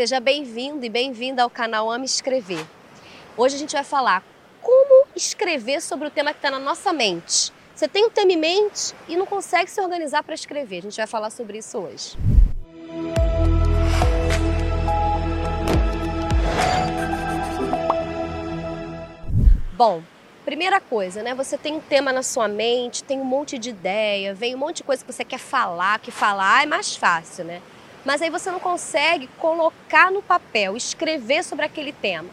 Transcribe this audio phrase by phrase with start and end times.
[0.00, 2.64] Seja bem-vindo e bem-vinda ao canal Ame Escrever.
[3.36, 4.24] Hoje a gente vai falar
[4.62, 7.52] como escrever sobre o tema que está na nossa mente.
[7.74, 10.78] Você tem um tema em mente e não consegue se organizar para escrever.
[10.78, 12.16] A gente vai falar sobre isso hoje.
[19.74, 20.02] Bom,
[20.46, 21.34] primeira coisa, né?
[21.34, 24.76] Você tem um tema na sua mente, tem um monte de ideia, vem um monte
[24.76, 27.60] de coisa que você quer falar, que falar é mais fácil, né?
[28.04, 32.28] Mas aí você não consegue colocar no papel, escrever sobre aquele tema.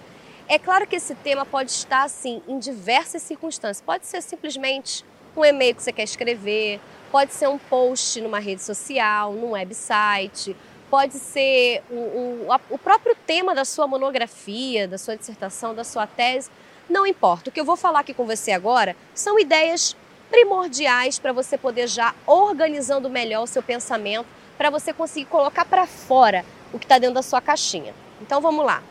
[0.48, 3.82] É claro que esse tema pode estar assim em diversas circunstâncias.
[3.82, 5.04] Pode ser simplesmente
[5.36, 6.80] um e-mail que você quer escrever,
[7.12, 10.56] pode ser um post numa rede social, num website,
[10.90, 16.08] pode ser o, o, o próprio tema da sua monografia, da sua dissertação, da sua
[16.08, 16.50] tese.
[16.90, 17.50] Não importa.
[17.50, 19.96] O que eu vou falar aqui com você agora são ideias
[20.30, 25.86] primordiais para você poder já organizando melhor o seu pensamento, para você conseguir colocar para
[25.86, 27.94] fora o que está dentro da sua caixinha.
[28.22, 28.84] Então vamos lá.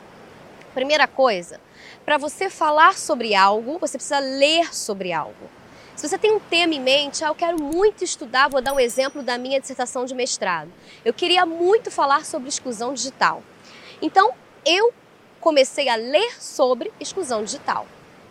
[0.74, 1.60] Primeira coisa,
[2.04, 5.50] para você falar sobre algo, você precisa ler sobre algo.
[5.96, 8.80] Se você tem um tema em mente, ah, eu quero muito estudar, vou dar um
[8.80, 10.70] exemplo da minha dissertação de mestrado.
[11.02, 13.42] Eu queria muito falar sobre exclusão digital.
[14.02, 14.34] Então,
[14.66, 14.92] eu
[15.40, 17.86] comecei a ler sobre exclusão digital.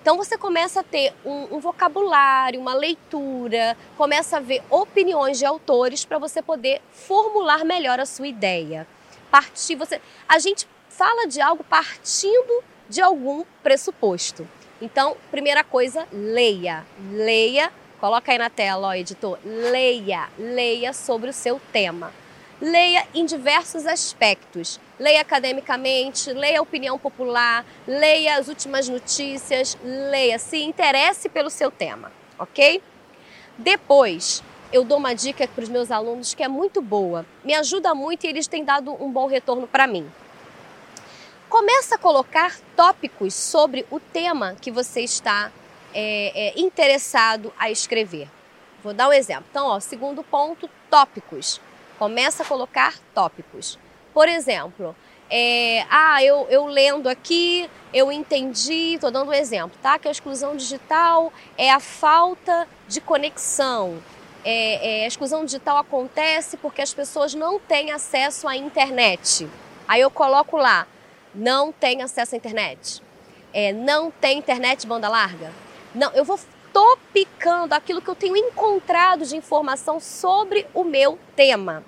[0.06, 5.46] Então você começa a ter um, um, vocabulário, uma leitura, começa a ver opiniões de
[5.48, 8.86] autores para você poder formular melhor a sua ideia.
[9.32, 14.48] Partir, você, a gente fala de algo partindo de algum pressuposto.
[14.80, 16.86] Então, primeira coisa, leia.
[17.12, 19.40] Leia, coloca aí na tela, ó, editor.
[19.44, 22.14] Leia, leia sobre o seu tema.
[22.62, 24.80] Leia em diversos aspectos.
[24.98, 31.70] Leia academicamente, leia a opinião popular, leia as últimas notícias, leia, se interesse pelo seu
[31.70, 32.82] tema, ok?
[33.58, 37.94] Depois, eu dou uma dica para os meus alunos que é muito boa, me ajuda
[37.94, 40.10] muito e eles têm dado um bom retorno para mim.
[41.50, 45.52] Começa a colocar tópicos sobre o tema que você está
[45.94, 48.30] é, é, interessado a escrever.
[48.84, 49.46] Vou dar um exemplo.
[49.50, 51.62] Então, ó, segundo ponto, tópicos.
[51.98, 53.80] Começa a colocar tópicos.
[54.16, 54.96] Por exemplo,
[55.30, 60.00] é, ah, eu, eu lendo aqui, eu entendi, estou dando um exemplo, tá?
[60.00, 64.02] Que a exclusão digital é a falta de conexão.
[64.46, 69.50] É, é, a exclusão digital acontece porque as pessoas não têm acesso à internet.
[69.86, 70.88] Aí eu coloco lá,
[71.34, 73.04] não tem acesso à internet,
[73.52, 75.52] é, não tem internet banda larga.
[75.94, 76.40] Não, eu vou
[76.72, 81.84] topicando aquilo que eu tenho encontrado de informação sobre o meu tema.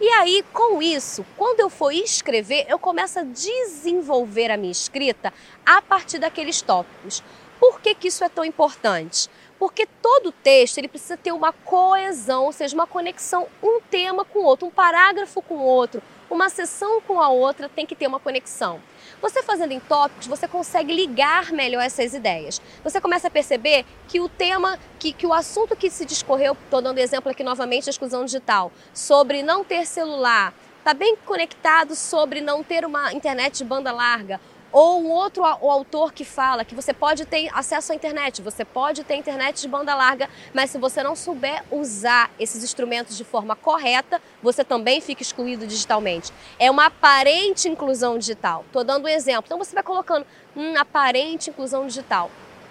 [0.00, 5.32] E aí, com isso, quando eu for escrever, eu começo a desenvolver a minha escrita
[5.66, 7.20] a partir daqueles tópicos.
[7.58, 9.28] Por que, que isso é tão importante?
[9.58, 14.38] Porque todo texto ele precisa ter uma coesão, ou seja, uma conexão, um tema com
[14.38, 16.00] outro, um parágrafo com outro,
[16.30, 18.80] uma sessão com a outra tem que ter uma conexão.
[19.20, 22.60] Você fazendo em tópicos, você consegue ligar melhor essas ideias.
[22.84, 26.82] Você começa a perceber que o tema, que, que o assunto que se discorreu, estou
[26.82, 32.40] dando exemplo aqui novamente, a exclusão digital, sobre não ter celular, está bem conectado sobre
[32.40, 34.40] não ter uma internet de banda larga
[34.72, 38.64] ou um outro o autor que fala que você pode ter acesso à internet, você
[38.64, 43.24] pode ter internet de banda larga, mas se você não souber usar esses instrumentos de
[43.24, 46.32] forma correta, você também fica excluído digitalmente.
[46.58, 48.64] É uma aparente inclusão digital.
[48.66, 49.44] Estou dando um exemplo.
[49.46, 52.30] Então você vai colocando hum, aparente inclusão digital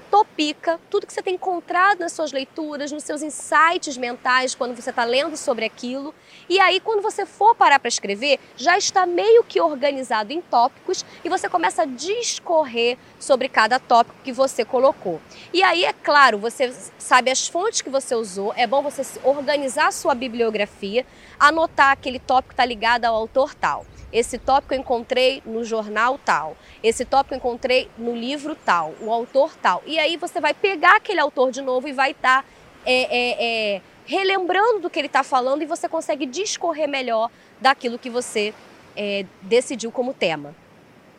[0.09, 4.89] topica tudo que você tem encontrado nas suas leituras, nos seus insights mentais quando você
[4.89, 6.13] está lendo sobre aquilo.
[6.49, 11.05] E aí, quando você for parar para escrever, já está meio que organizado em tópicos
[11.23, 15.21] e você começa a discorrer sobre cada tópico que você colocou.
[15.53, 19.87] E aí, é claro, você sabe as fontes que você usou, é bom você organizar
[19.87, 21.05] a sua bibliografia,
[21.39, 23.85] anotar aquele tópico que está ligado ao autor tal.
[24.11, 26.55] Esse tópico eu encontrei no jornal tal.
[26.81, 29.83] Esse tópico eu encontrei no livro tal, o autor tal.
[29.85, 32.47] E aí você vai pegar aquele autor de novo e vai estar tá,
[32.85, 37.29] é, é, é, relembrando do que ele está falando e você consegue discorrer melhor
[37.59, 38.53] daquilo que você
[38.95, 40.55] é, decidiu como tema.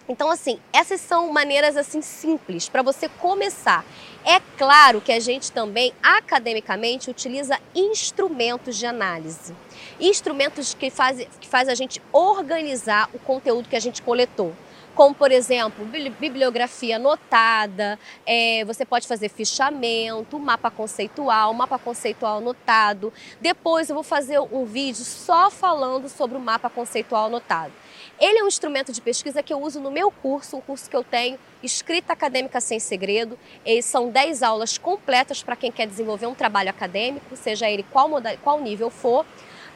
[0.09, 3.85] Então, assim, essas são maneiras assim simples para você começar.
[4.25, 9.55] É claro que a gente também academicamente utiliza instrumentos de análise,
[10.01, 14.55] instrumentos que fazem que faz a gente organizar o conteúdo que a gente coletou
[14.99, 17.97] como por exemplo bibliografia anotada,
[18.27, 23.13] é, você pode fazer fichamento, mapa conceitual, mapa conceitual anotado.
[23.41, 27.73] Depois eu vou fazer um vídeo só falando sobre o mapa conceitual anotado.
[28.21, 30.97] Ele é um instrumento de pesquisa que eu uso no meu curso, um curso que
[30.97, 33.39] eu tenho, Escrita Acadêmica Sem Segredo.
[33.65, 38.11] E são 10 aulas completas para quem quer desenvolver um trabalho acadêmico, seja ele qual,
[38.43, 39.25] qual nível for.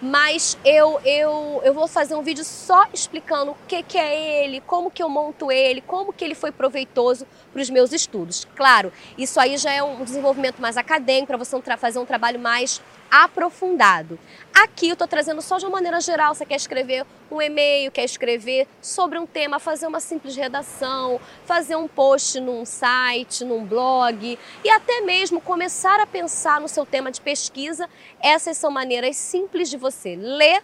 [0.00, 4.61] mas eu, eu, eu vou fazer um vídeo só explicando o que, que é ele,
[4.61, 8.44] como que eu monto ele, como que ele foi proveitoso para os meus estudos.
[8.56, 12.83] Claro, isso aí já é um desenvolvimento mais acadêmico, para você fazer um trabalho mais
[13.12, 14.19] aprofundado.
[14.55, 16.35] Aqui eu estou trazendo só de uma maneira geral.
[16.35, 21.76] Você quer escrever um e-mail, quer escrever sobre um tema, fazer uma simples redação, fazer
[21.76, 27.12] um post num site, num blog e até mesmo começar a pensar no seu tema
[27.12, 27.87] de pesquisa.
[28.19, 30.62] Essas são maneiras simples de você ler,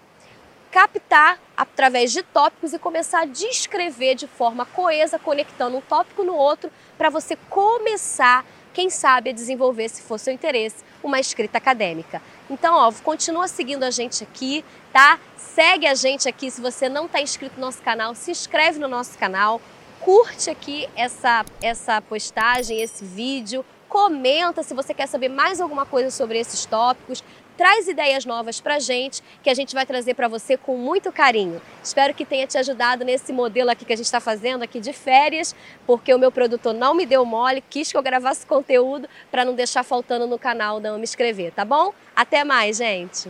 [0.70, 6.34] captar através de tópicos e começar a descrever de forma coesa, conectando um tópico no
[6.34, 8.44] outro, para você começar,
[8.78, 12.22] quem sabe, a desenvolver, se for seu interesse, uma escrita acadêmica.
[12.48, 15.18] Então, ó, continua seguindo a gente aqui, tá?
[15.36, 16.48] Segue a gente aqui.
[16.48, 19.60] Se você não está inscrito no nosso canal, se inscreve no nosso canal,
[19.98, 26.12] curte aqui essa, essa postagem, esse vídeo, comenta se você quer saber mais alguma coisa
[26.12, 27.24] sobre esses tópicos,
[27.58, 31.60] traz ideias novas para gente que a gente vai trazer para você com muito carinho.
[31.82, 34.92] Espero que tenha te ajudado nesse modelo aqui que a gente está fazendo aqui de
[34.92, 39.44] férias, porque o meu produtor não me deu mole, quis que eu gravasse conteúdo para
[39.44, 41.92] não deixar faltando no canal não me inscrever, tá bom?
[42.14, 43.28] Até mais, gente.